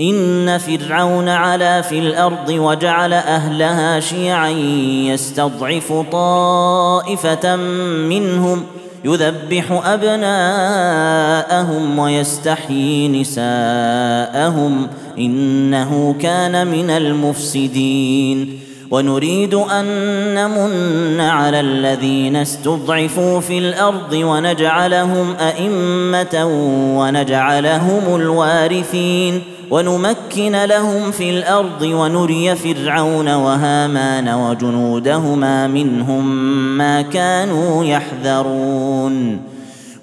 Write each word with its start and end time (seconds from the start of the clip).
إن 0.00 0.58
فرعون 0.58 1.28
علا 1.28 1.80
في 1.80 1.98
الأرض 1.98 2.48
وجعل 2.48 3.12
أهلها 3.12 4.00
شيعا 4.00 4.48
يستضعف 5.08 5.92
طائفة 6.12 7.56
منهم 8.06 8.62
يذبح 9.04 9.86
أبناءهم 9.86 10.98
ويستحيي 11.98 13.08
نساءهم 13.08 14.86
إنه 15.18 16.14
كان 16.20 16.66
من 16.66 16.90
المفسدين. 16.90 18.60
ونريد 18.90 19.54
أن 19.54 19.84
نمن 20.34 21.20
على 21.20 21.60
الذين 21.60 22.36
استضعفوا 22.36 23.40
في 23.40 23.58
الأرض 23.58 24.12
ونجعلهم 24.12 25.34
أئمة 25.40 26.44
ونجعلهم 26.98 28.16
الوارثين. 28.16 29.57
ونمكن 29.70 30.64
لهم 30.64 31.10
في 31.10 31.30
الأرض 31.30 31.82
ونري 31.82 32.54
فرعون 32.54 33.34
وهامان 33.34 34.28
وجنودهما 34.28 35.66
منهم 35.66 36.26
ما 36.78 37.02
كانوا 37.02 37.84
يحذرون. 37.84 39.40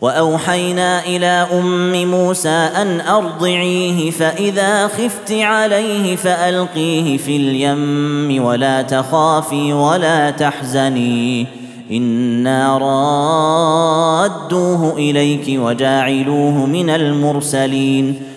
وأوحينا 0.02 1.06
إلى 1.06 1.48
أم 1.54 2.12
موسى 2.12 2.50
أن 2.50 3.02
أرضعيه 3.02 4.12
فإذا 4.12 4.88
خفت 4.88 5.32
عليه 5.32 6.16
فألقيه 6.16 7.18
في 7.18 7.36
اليم 7.36 8.44
ولا 8.46 8.82
تخافي 8.82 9.74
ولا 9.74 10.32
تحزني. 10.32 11.48
إنا 11.92 12.78
رادوه 14.28 14.94
إليك 14.98 15.60
وجاعلوه 15.60 16.66
من 16.66 16.90
المرسلين. 16.90 18.35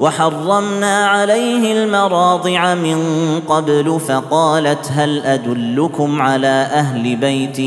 وحرمنا 0.00 1.06
عليه 1.06 1.72
المراضع 1.72 2.74
من 2.74 3.00
قبل 3.48 4.00
فقالت 4.08 4.90
هل 4.94 5.22
أدلكم 5.26 6.22
على 6.22 6.68
أهل 6.72 7.16
بيت 7.16 7.58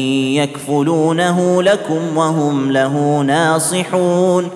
يكفلونه 0.41 1.63
لكم 1.63 2.17
وهم 2.17 2.71
له 2.71 3.21
ناصحون؟ 3.21 4.49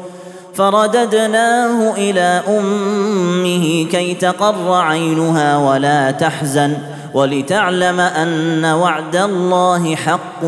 فرددناه 0.53 1.93
إلى 1.97 2.41
أمه 2.47 3.85
كي 3.91 4.13
تقر 4.13 4.73
عينها 4.73 5.57
ولا 5.57 6.11
تحزن 6.11 6.77
ولتعلم 7.13 7.99
أن 7.99 8.65
وعد 8.65 9.15
الله 9.15 9.95
حق 9.95 10.43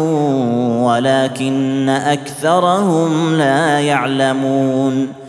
ولكن 0.85 1.89
أكثرهم 1.89 3.35
لا 3.35 3.79
يعلمون. 3.79 5.28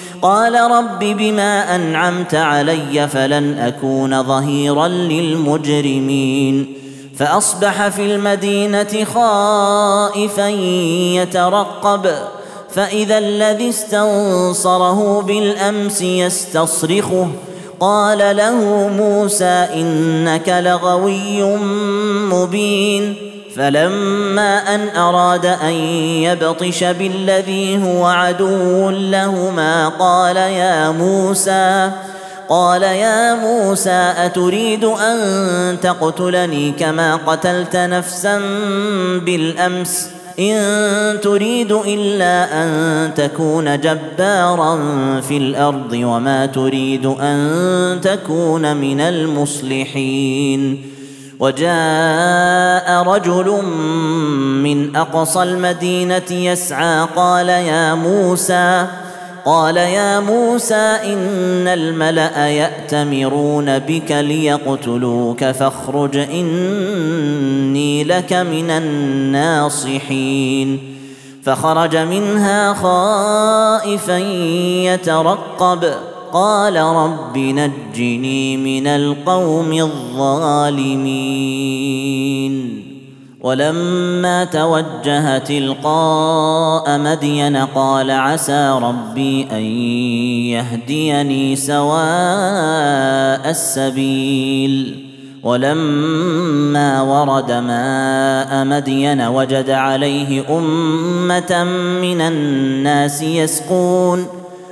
قال 0.21 0.71
رب 0.71 0.99
بما 0.99 1.75
أنعمت 1.75 2.35
علي 2.35 3.07
فلن 3.07 3.57
أكون 3.57 4.23
ظهيرا 4.23 4.87
للمجرمين. 4.87 6.73
فأصبح 7.17 7.87
في 7.87 8.15
المدينة 8.15 9.05
خائفا 9.13 10.47
يترقب 11.17 12.11
فإذا 12.69 13.17
الذي 13.17 13.69
استنصره 13.69 15.21
بالأمس 15.21 16.01
يستصرخه. 16.01 17.27
قال 17.79 18.37
له 18.37 18.87
موسى 18.97 19.67
إنك 19.73 20.49
لغوي 20.49 21.43
مبين. 22.31 23.30
فلما 23.55 24.75
أن 24.75 24.89
أراد 24.95 25.45
أن 25.45 25.73
يبطش 26.23 26.83
بالذي 26.83 27.83
هو 27.83 28.05
عدو 28.05 28.89
لهما 28.89 29.87
قال 29.87 30.37
يا 30.37 30.89
موسى 30.91 31.91
قال 32.49 32.83
يا 32.83 33.35
موسى 33.35 34.13
أتريد 34.17 34.83
أن 34.83 35.77
تقتلني 35.81 36.71
كما 36.71 37.15
قتلت 37.15 37.75
نفسا 37.75 38.41
بالأمس؟ 39.25 40.09
إن 40.39 41.19
تريد 41.21 41.71
إلا 41.71 42.63
أن 42.63 43.13
تكون 43.13 43.79
جبارا 43.79 44.79
في 45.21 45.37
الأرض 45.37 45.93
وما 45.93 46.45
تريد 46.45 47.05
أن 47.05 47.99
تكون 48.03 48.77
من 48.77 49.01
المصلحين. 49.01 50.90
وجاء 51.41 53.03
رجل 53.03 53.65
من 54.63 54.95
أقصى 54.95 55.43
المدينة 55.43 56.31
يسعى 56.31 57.07
قال 57.15 57.49
يا 57.49 57.93
موسى 57.93 58.87
قال 59.45 59.77
يا 59.77 60.19
موسى 60.19 60.97
إن 61.03 61.67
الملأ 61.67 62.47
يأتمرون 62.47 63.79
بك 63.79 64.11
ليقتلوك 64.11 65.45
فاخرج 65.45 66.17
إني 66.17 68.03
لك 68.03 68.33
من 68.33 68.69
الناصحين. 68.69 69.99
فخرج 71.43 71.97
منها 71.97 72.73
خائفا 72.73 74.17
يترقب. 74.87 75.93
قال 76.33 76.77
رب 76.77 77.37
نجني 77.37 78.57
من 78.57 78.87
القوم 78.87 79.73
الظالمين. 79.73 81.31
ولما 83.41 84.43
توجه 84.43 85.37
تلقاء 85.37 86.97
مدين 86.99 87.57
قال 87.57 88.11
عسى 88.11 88.79
ربي 88.81 89.47
أن 89.51 89.61
يهديني 90.51 91.55
سواء 91.55 93.49
السبيل. 93.49 95.05
ولما 95.43 97.01
ورد 97.01 97.51
ماء 97.51 98.65
مدين 98.65 99.21
وجد 99.21 99.69
عليه 99.69 100.57
أمة 100.57 101.63
من 102.01 102.21
الناس 102.21 103.21
يسقون. 103.21 104.40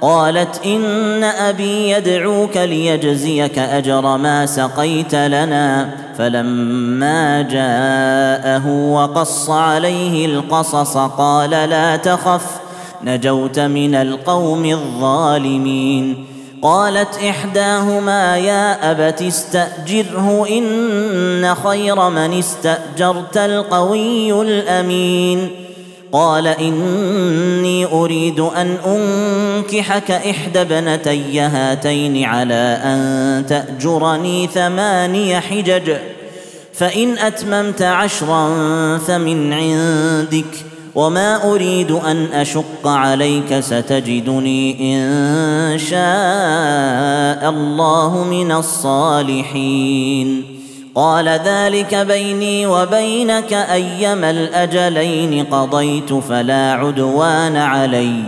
قالت 0.00 0.66
إن 0.66 1.24
أبي 1.24 1.90
يدعوك 1.90 2.56
ليجزيك 2.56 3.58
أجر 3.58 4.16
ما 4.16 4.46
سقيت 4.46 5.14
لنا. 5.14 5.88
فلما 6.18 7.42
جاءه 7.42 8.68
وقص 8.68 9.50
عليه 9.50 10.26
القصص 10.26 10.96
قال 10.96 11.50
لا 11.50 11.96
تخف 11.96 12.46
نجوت 13.04 13.58
من 13.58 13.94
القوم 13.94 14.64
الظالمين. 14.64 16.26
قالت 16.62 17.18
إحداهما 17.28 18.36
يا 18.36 18.90
أبت 18.90 19.22
استأجره 19.22 20.46
إن 20.50 21.54
خير 21.64 22.10
من 22.10 22.38
استأجرت 22.38 23.36
القوي 23.36 24.42
الأمين. 24.42 25.50
قال 26.16 26.46
إني 26.46 27.86
أريد 27.86 28.40
أن 28.40 28.76
أنكحك 28.86 30.10
إحدى 30.10 30.60
ابنتي 30.60 31.40
هاتين 31.40 32.24
على 32.24 32.80
أن 32.84 33.44
تأجرني 33.48 34.46
ثماني 34.46 35.40
حجج 35.40 35.96
فإن 36.74 37.18
أتممت 37.18 37.82
عشرا 37.82 38.48
فمن 38.98 39.52
عندك 39.52 40.64
وما 40.94 41.52
أريد 41.52 41.90
أن 41.90 42.26
أشق 42.32 42.86
عليك 42.86 43.60
ستجدني 43.60 44.96
إن 44.96 45.78
شاء 45.78 47.50
الله 47.50 48.24
من 48.30 48.52
الصالحين. 48.52 50.55
قال 50.96 51.28
ذلك 51.28 51.94
بيني 51.94 52.66
وبينك 52.66 53.52
أيما 53.52 54.30
الأجلين 54.30 55.44
قضيت 55.44 56.12
فلا 56.12 56.72
عدوان 56.72 57.56
علي. 57.56 58.22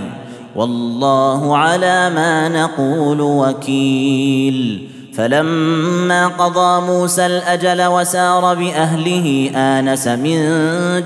والله 0.56 1.56
على 1.56 2.10
ما 2.10 2.48
نقول 2.48 3.20
وكيل. 3.20 4.88
فلما 5.16 6.26
قضى 6.26 6.86
موسى 6.86 7.26
الأجل 7.26 7.86
وسار 7.86 8.54
بأهله 8.54 9.50
آنس 9.54 10.08
من 10.08 10.38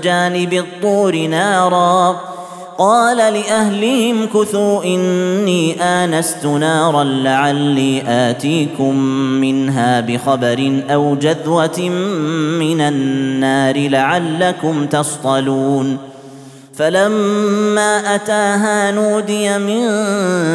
جانب 0.01 0.53
الطور 0.53 1.27
نارا. 1.27 2.32
قال 2.77 3.17
لأهلهم 3.17 4.25
كثوا 4.25 4.83
إني 4.83 5.81
آنست 5.81 6.45
نارا 6.45 7.03
لعلي 7.03 8.03
آتيكم 8.07 8.95
منها 9.41 9.99
بخبر 9.99 10.83
أو 10.89 11.15
جذوة 11.15 11.79
من 12.59 12.81
النار 12.81 13.89
لعلكم 13.89 14.85
تصطلون. 14.85 15.97
فلما 16.75 18.15
أتاها 18.15 18.91
نودي 18.91 19.57
من 19.57 19.83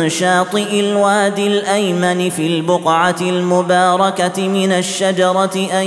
شاطئ 0.08 0.80
الوادي 0.80 1.46
الأيمن 1.46 2.30
في 2.30 2.46
البقعة 2.46 3.16
المباركة 3.20 4.48
من 4.48 4.72
الشجرة 4.72 5.68
أن 5.72 5.86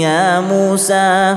يا 0.00 0.40
موسى 0.40 1.36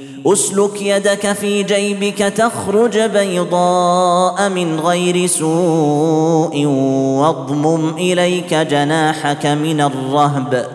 أسلك 0.25 0.81
يدك 0.81 1.33
في 1.33 1.63
جيبك 1.63 2.17
تخرج 2.17 2.99
بيضاء 2.99 4.49
من 4.49 4.79
غير 4.79 5.27
سوء 5.27 6.65
واضمم 7.19 7.89
إليك 7.97 8.53
جناحك 8.53 9.45
من 9.45 9.81
الرهب. 9.81 10.65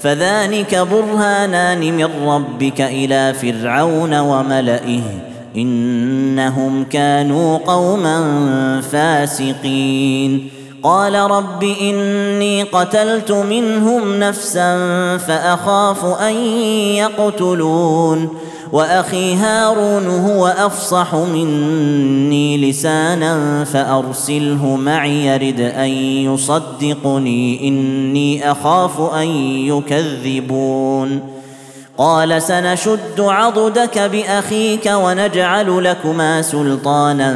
فذلك 0.00 0.74
برهانان 0.74 1.96
من 1.96 2.28
ربك 2.28 2.80
إلى 2.80 3.34
فرعون 3.34 4.18
وملئه. 4.18 5.02
إنهم 5.56 6.84
كانوا 6.84 7.58
قوما 7.58 8.20
فاسقين. 8.92 10.50
قال 10.82 11.14
رب 11.14 11.62
إني 11.62 12.62
قتلت 12.62 13.32
منهم 13.32 14.18
نفسا 14.18 14.76
فأخاف 15.16 16.04
أن 16.04 16.34
يقتلون. 16.94 18.28
وأخي 18.72 19.34
هارون 19.34 20.06
هو 20.06 20.46
أفصح 20.46 21.14
مني 21.14 22.70
لسانا 22.70 23.64
فأرسله 23.64 24.76
معي 24.76 25.26
يرد 25.26 25.60
أن 25.60 25.88
يصدقني 25.88 27.68
إني 27.68 28.50
أخاف 28.50 29.00
أن 29.14 29.26
يكذبون. 29.66 31.20
قال 31.98 32.42
سنشد 32.42 33.20
عضدك 33.20 33.98
بأخيك 33.98 34.90
ونجعل 34.94 35.84
لكما 35.84 36.42
سلطانا 36.42 37.32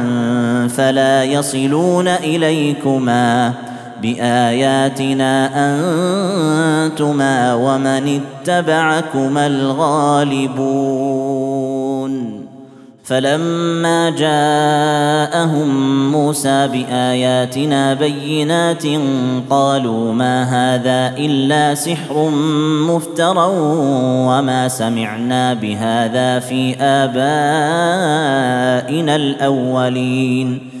فلا 0.67 1.23
يصلون 1.23 2.07
إليكما. 2.07 3.53
بآياتنا 4.01 5.49
أنتما 5.55 7.53
ومن 7.53 8.21
اتبعكما 8.21 9.47
الغالبون. 9.47 11.01
فلما 13.03 14.09
جاءهم 14.09 15.69
موسى 16.11 16.67
بآياتنا 16.67 17.93
بينات 17.93 18.83
قالوا 19.49 20.13
ما 20.13 20.43
هذا 20.43 21.17
إلا 21.17 21.75
سحر 21.75 22.29
مفترى 22.87 23.47
وما 24.27 24.67
سمعنا 24.67 25.53
بهذا 25.53 26.39
في 26.39 26.75
آبائنا 26.81 27.15
الأولين. 29.15 30.80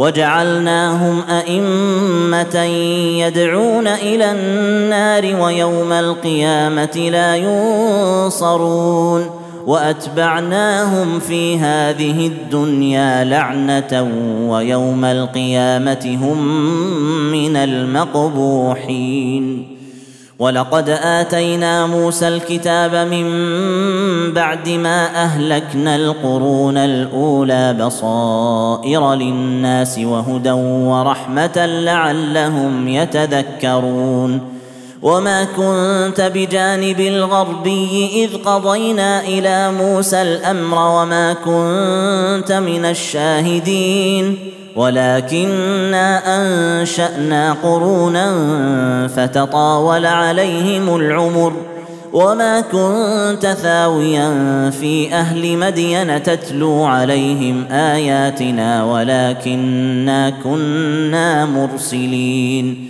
وجعلناهم 0.00 1.22
أئمة 1.30 2.62
يدعون 3.20 3.86
إلى 3.86 4.32
النار 4.32 5.42
ويوم 5.42 5.92
القيامة 5.92 7.08
لا 7.12 7.36
ينصرون 7.36 9.30
وأتبعناهم 9.66 11.18
في 11.18 11.58
هذه 11.58 12.26
الدنيا 12.26 13.24
لعنة 13.24 14.10
ويوم 14.48 15.04
القيامة 15.04 16.18
هم 16.22 16.46
من 17.32 17.56
المقبوحين 17.56 18.90
ولقد 20.40 20.88
آتينا 20.88 21.86
موسى 21.86 22.28
الكتاب 22.28 22.94
من 22.94 23.26
بعد 24.32 24.68
ما 24.68 25.24
أهلكنا 25.24 25.96
القرون 25.96 26.76
الأولى 26.76 27.72
بصائر 27.72 29.14
للناس 29.14 29.98
وهدى 29.98 30.50
ورحمة 30.50 31.66
لعلهم 31.66 32.88
يتذكرون. 32.88 34.40
وما 35.02 35.44
كنت 35.44 36.30
بجانب 36.34 37.00
الغربي 37.00 38.10
إذ 38.24 38.36
قضينا 38.44 39.20
إلى 39.20 39.72
موسى 39.72 40.22
الأمر 40.22 40.76
وما 40.78 41.32
كنت 41.32 42.52
من 42.52 42.84
الشاهدين. 42.84 44.38
ولكنا 44.76 46.22
أنشأنا 46.36 47.52
قرونا 47.62 48.28
فتطاول 49.08 50.06
عليهم 50.06 50.96
العمر. 50.96 51.52
وما 52.12 52.60
كنت 52.60 53.46
ثاويا 53.46 54.30
في 54.70 55.14
أهل 55.14 55.58
مدين 55.58 56.22
تتلو 56.22 56.84
عليهم 56.84 57.64
آياتنا 57.70 58.84
ولكنا 58.84 60.30
كنا 60.44 61.46
مرسلين. 61.46 62.89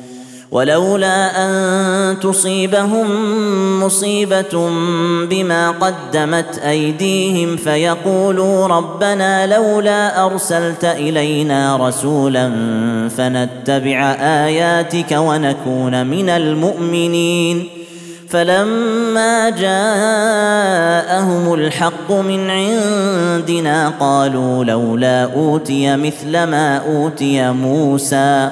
ولولا 0.51 1.45
أن 1.45 2.19
تصيبهم 2.19 3.07
مصيبة 3.83 4.69
بما 5.29 5.71
قدمت 5.71 6.57
أيديهم 6.57 7.57
فيقولوا 7.57 8.67
ربنا 8.67 9.55
لولا 9.55 10.25
أرسلت 10.25 10.85
إلينا 10.85 11.87
رسولا 11.87 12.51
فنتبع 13.17 14.15
آياتك 14.21 15.11
ونكون 15.11 16.07
من 16.07 16.29
المؤمنين. 16.29 17.69
فلما 18.29 19.49
جاءهم 19.49 21.53
الحق 21.53 22.11
من 22.11 22.49
عندنا 22.49 23.93
قالوا 23.99 24.65
لولا 24.65 25.23
أوتي 25.23 25.97
مثل 25.97 26.31
ما 26.31 26.77
أوتي 26.77 27.51
موسى. 27.51 28.51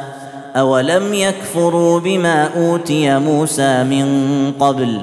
اولم 0.56 1.14
يكفروا 1.14 2.00
بما 2.00 2.50
اوتي 2.56 3.20
موسى 3.20 3.84
من 3.84 4.08
قبل 4.60 5.02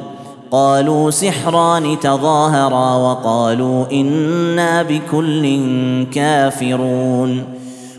قالوا 0.51 1.11
سحران 1.11 2.01
تظاهرا 2.01 2.97
وقالوا 2.97 3.85
أنا 3.93 4.83
بكل 4.83 5.65
كافرون 6.15 7.45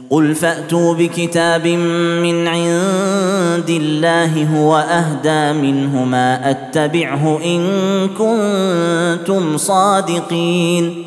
قل 0.10 0.36
فاتوا 0.36 0.94
بكتاب 0.94 1.68
من 1.68 2.48
عند 2.48 3.70
الله 3.70 4.48
هو 4.58 4.78
اهدى 4.78 5.60
منهما 5.62 6.50
اتبعه 6.50 7.40
ان 7.46 7.62
كنتم 8.08 9.58
صادقين 9.58 11.07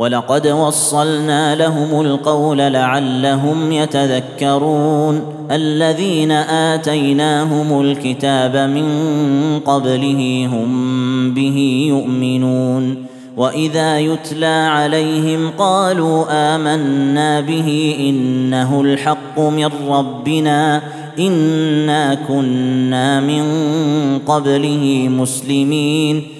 ولقد 0.00 0.46
وصلنا 0.46 1.54
لهم 1.54 2.00
القول 2.00 2.58
لعلهم 2.58 3.72
يتذكرون 3.72 5.22
الذين 5.50 6.30
آتيناهم 6.32 7.80
الكتاب 7.80 8.56
من 8.56 8.86
قبله 9.64 10.48
هم 10.52 11.34
به 11.34 11.86
يؤمنون 11.88 13.06
وإذا 13.36 13.98
يتلى 13.98 14.68
عليهم 14.70 15.50
قالوا 15.58 16.24
آمنا 16.30 17.40
به 17.40 17.96
إنه 18.00 18.80
الحق 18.80 19.40
من 19.40 19.70
ربنا 19.88 20.82
إنا 21.18 22.14
كنا 22.14 23.20
من 23.20 23.44
قبله 24.26 25.08
مسلمين 25.10 26.39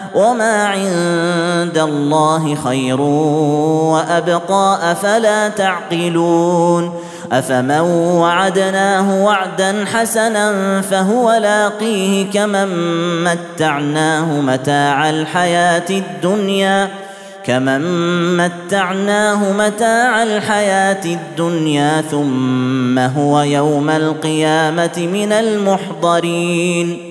وما 0.15 0.67
عند 0.67 1.77
الله 1.77 2.55
خير 2.55 3.01
وابقى 3.91 4.91
افلا 4.91 5.47
تعقلون 5.47 6.93
افمن 7.31 7.79
وعدناه 8.19 9.23
وعدا 9.23 9.85
حسنا 9.93 10.81
فهو 10.81 11.31
لاقيه 11.31 12.31
كمن 12.31 12.67
متعناه 13.23 14.41
متاع 14.41 15.09
الحياة 15.09 15.89
الدنيا 15.89 16.89
كمن 17.43 17.81
متعناه 18.37 19.51
متاع 19.53 20.23
الحياة 20.23 21.05
الدنيا 21.05 22.01
ثم 22.01 22.99
هو 22.99 23.41
يوم 23.41 23.89
القيامه 23.89 25.09
من 25.13 25.31
المحضرين 25.31 27.10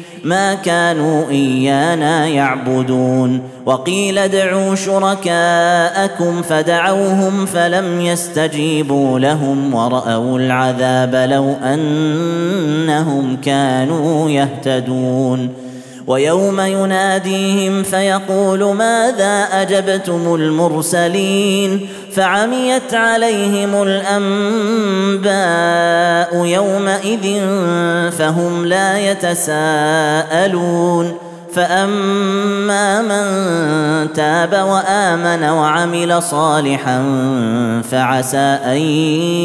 ما 0.23 0.53
كانوا 0.53 1.29
إيانا 1.29 2.27
يعبدون. 2.27 3.41
وقيل 3.65 4.17
ادعوا 4.17 4.75
شركاءكم 4.75 6.41
فدعوهم 6.41 7.45
فلم 7.45 8.01
يستجيبوا 8.01 9.19
لهم 9.19 9.73
ورأوا 9.73 10.39
العذاب 10.39 11.15
لو 11.31 11.55
أنهم 11.73 13.37
كانوا 13.41 14.29
يهتدون. 14.29 15.70
ويوم 16.07 16.59
يناديهم 16.59 17.83
فيقول 17.83 18.75
ماذا 18.75 19.47
أجبتم 19.51 20.35
المرسلين 20.35 21.87
فعميت 22.13 22.93
عليهم 22.93 23.83
الأنباء 23.83 25.31
يومئذ 26.45 27.39
فهم 28.11 28.65
لا 28.65 29.11
يتساءلون 29.11 31.13
فأما 31.53 33.01
من 33.01 33.23
تاب 34.13 34.53
وآمن 34.53 35.43
وعمل 35.43 36.23
صالحا 36.23 37.03
فعسى 37.91 38.59
أن 38.65 38.77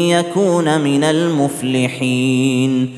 يكون 0.07 0.81
من 0.81 1.03
المفلحين 1.03 2.97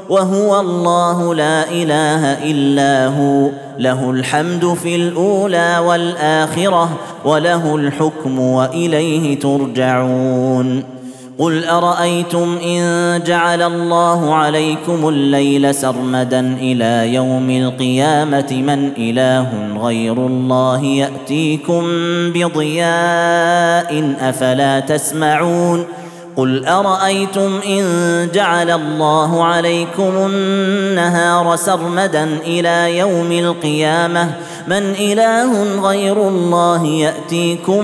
وهو 0.11 0.59
الله 0.59 1.35
لا 1.35 1.69
إله 1.69 2.51
إلا 2.51 3.07
هو. 3.07 3.49
له 3.79 4.09
الحمد 4.11 4.73
في 4.73 4.95
الأولى 4.95 5.77
والآخرة 5.85 6.89
وله 7.25 7.75
الحكم 7.75 8.39
وإليه 8.39 9.39
ترجعون. 9.39 10.83
قل 11.39 11.63
أرأيتم 11.65 12.57
إن 12.65 13.21
جعل 13.25 13.61
الله 13.61 14.35
عليكم 14.35 15.09
الليل 15.09 15.75
سرمدا 15.75 16.39
إلى 16.39 17.13
يوم 17.13 17.49
القيامة 17.49 18.63
من 18.67 18.91
إله 18.97 19.47
غير 19.81 20.13
الله 20.13 20.83
يأتيكم 20.83 21.83
بضياء 22.33 24.15
أفلا 24.19 24.79
تسمعون؟ 24.79 25.85
قل 26.37 26.65
ارايتم 26.65 27.59
ان 27.67 27.83
جعل 28.33 28.71
الله 28.71 29.43
عليكم 29.43 30.11
النهار 30.17 31.55
سرمدا 31.55 32.23
إلى 32.45 32.97
يوم 32.97 33.31
القيامه 33.31 34.31
من 34.67 34.83
اله 34.99 35.81
غير 35.81 36.27
الله 36.27 36.85
ياتيكم 36.85 37.83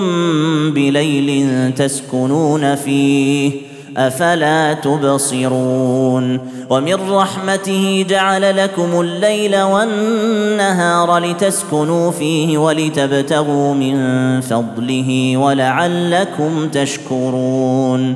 بليل 0.73 1.71
تسكنون 1.73 2.75
فيه 2.75 3.51
افلا 3.97 4.73
تبصرون 4.73 6.39
ومن 6.69 7.12
رحمته 7.12 8.05
جعل 8.10 8.57
لكم 8.57 9.01
الليل 9.01 9.62
والنهار 9.62 11.17
لتسكنوا 11.17 12.12
فيه 12.12 12.57
ولتبتغوا 12.57 13.73
من 13.73 13.97
فضله 14.41 15.38
ولعلكم 15.38 16.69
تشكرون 16.69 18.15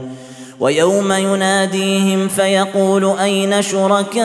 ويوم 0.61 1.11
يناديهم 1.11 2.27
فيقول 2.27 3.17
أين 3.19 3.61
شركائي 3.61 4.21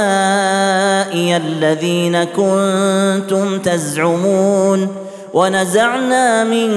الذين 1.37 2.25
كنتم 2.25 3.59
تزعمون 3.59 4.89
ونزعنا 5.35 6.45
من 6.45 6.73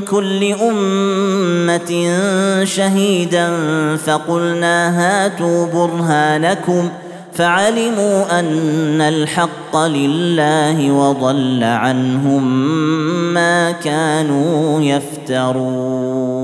كل 0.00 0.52
أمة 0.52 2.18
شهيدا 2.64 3.50
فقلنا 3.96 5.00
هاتوا 5.00 5.66
برهانكم 5.66 6.88
فعلموا 7.32 8.38
أن 8.38 9.00
الحق 9.00 9.76
لله 9.76 10.92
وضل 10.92 11.64
عنهم 11.64 12.64
ما 13.34 13.70
كانوا 13.70 14.80
يفترون 14.80 16.43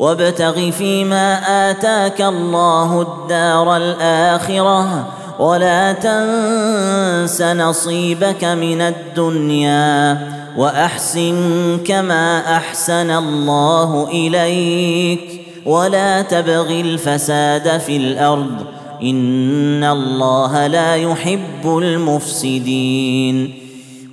وابتغ 0.00 0.70
فيما 0.70 1.40
آتاك 1.70 2.20
الله 2.20 3.02
الدار 3.02 3.76
الآخرة 3.76 5.08
ولا 5.38 5.92
تنس 5.92 7.42
نصيبك 7.42 8.44
من 8.44 8.80
الدنيا 8.80 10.18
وأحسن 10.56 11.78
كما 11.86 12.56
أحسن 12.56 13.10
الله 13.10 14.08
إليك 14.08 15.40
ولا 15.66 16.22
تبغ 16.22 16.70
الفساد 16.70 17.78
في 17.78 17.96
الأرض 17.96 18.56
إن 19.02 19.84
الله 19.84 20.66
لا 20.66 20.96
يحب 20.96 21.78
المفسدين 21.78 23.59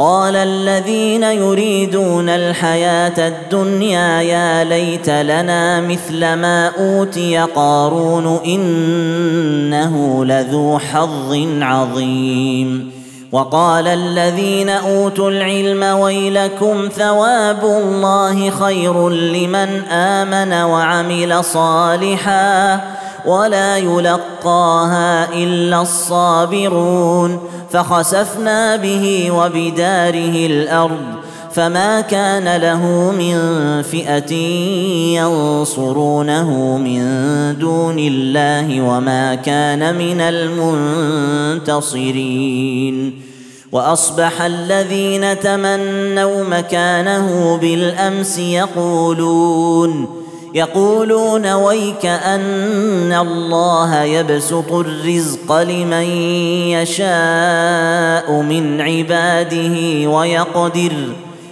قال 0.00 0.36
الذين 0.36 1.22
يريدون 1.22 2.28
الحياة 2.28 3.28
الدنيا 3.28 4.20
يا 4.20 4.64
ليت 4.64 5.10
لنا 5.10 5.80
مثل 5.80 6.20
ما 6.20 6.72
أوتي 6.78 7.38
قارون 7.38 8.40
إنه 8.46 10.24
لذو 10.24 10.78
حظ 10.78 11.38
عظيم. 11.62 12.92
وقال 13.32 13.86
الذين 13.86 14.68
أوتوا 14.68 15.30
العلم 15.30 15.82
ويلكم 15.82 16.88
ثواب 16.96 17.64
الله 17.64 18.50
خير 18.50 19.08
لمن 19.08 19.82
آمن 19.90 20.52
وعمل 20.52 21.44
صالحا. 21.44 22.80
ولا 23.26 23.76
يلقاها 23.76 25.32
إلا 25.34 25.82
الصابرون 25.82 27.38
فخسفنا 27.70 28.76
به 28.76 29.30
وبداره 29.30 30.46
الأرض 30.46 31.20
فما 31.52 32.00
كان 32.00 32.56
له 32.56 33.12
من 33.18 33.36
فئة 33.82 34.34
ينصرونه 35.18 36.76
من 36.76 37.02
دون 37.58 37.98
الله 37.98 38.80
وما 38.80 39.34
كان 39.34 39.94
من 39.94 40.20
المنتصرين 41.90 43.20
وأصبح 43.72 44.42
الذين 44.42 45.40
تمنوا 45.40 46.44
مكانه 46.44 47.58
بالأمس 47.60 48.38
يقولون 48.38 50.19
يقولون 50.54 51.52
ويك 51.52 52.06
أن 52.06 53.12
الله 53.12 54.02
يبسط 54.02 54.72
الرزق 54.72 55.52
لمن 55.62 56.04
يشاء 56.72 58.32
من 58.32 58.80
عباده 58.80 60.08
ويقدر. 60.10 60.92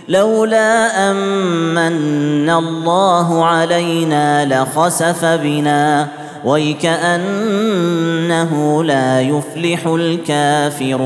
لولا 0.09 1.11
أمن 1.11 2.51
الله 2.51 3.45
علينا 3.45 4.63
لخسف 4.63 5.25
بنا. 5.25 6.09
ويكانه 6.45 7.25
لا 8.85 9.21
يفلح 9.21 9.87
الكافرون. 9.87 10.99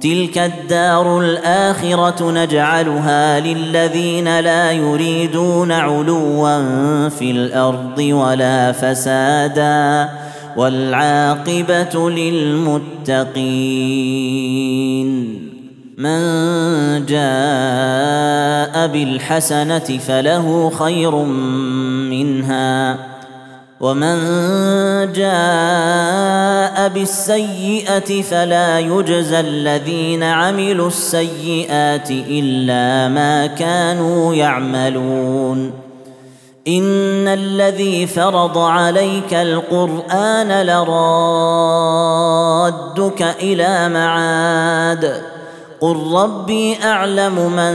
تلك 0.00 0.38
الدار 0.38 1.20
الاخره 1.20 2.30
نجعلها 2.30 3.40
للذين 3.40 4.40
لا 4.40 4.72
يريدون 4.72 5.72
علوا 5.72 7.08
في 7.08 7.30
الأرض 7.30 7.98
ولا 7.98 8.72
فسادا 8.72 10.08
والعاقبه 10.56 12.10
للمتقين 12.10 13.40
من 15.98 16.20
جاء 17.06 18.86
بالحسنه 18.86 19.78
فله 19.78 20.70
خير 20.70 21.14
منها 22.10 22.96
ومن 23.80 24.16
جاء 25.12 26.39
بالسيئة 26.88 28.22
فلا 28.22 28.78
يجزى 28.78 29.40
الذين 29.40 30.22
عملوا 30.22 30.88
السيئات 30.88 32.10
إلا 32.10 33.08
ما 33.08 33.46
كانوا 33.46 34.34
يعملون. 34.34 35.72
إن 36.68 37.28
الذي 37.28 38.06
فرض 38.06 38.58
عليك 38.58 39.34
القرآن 39.34 40.66
لرادك 40.66 40.96
إلى 43.42 43.88
معاد. 43.88 45.22
قل 45.80 45.96
ربي 46.12 46.76
أعلم 46.84 47.34
من 47.34 47.72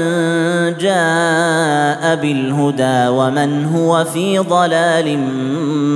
جاء 0.78 2.16
بالهدى 2.16 3.08
ومن 3.08 3.76
هو 3.76 4.04
في 4.04 4.40
ضلال 4.40 5.20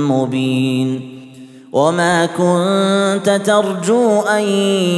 مبين. 0.08 1.09
وما 1.72 2.26
كنت 2.26 3.40
ترجو 3.46 4.20
ان 4.20 4.42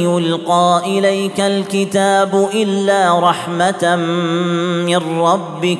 يلقى 0.03 0.81
اليك 0.85 1.39
الكتاب 1.39 2.49
الا 2.53 3.19
رحمه 3.19 3.95
من 4.85 5.19
ربك 5.19 5.79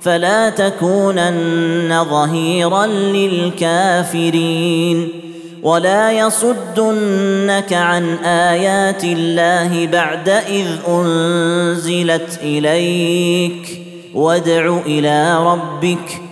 فلا 0.00 0.50
تكونن 0.50 2.04
ظهيرا 2.10 2.86
للكافرين 3.16 5.08
ولا 5.62 6.12
يصدنك 6.12 7.72
عن 7.72 8.14
ايات 8.24 9.04
الله 9.04 9.86
بعد 9.86 10.28
اذ 10.28 10.66
انزلت 10.88 12.38
اليك 12.42 13.82
وادع 14.14 14.78
إلى 14.86 15.44
ربك 15.46 16.31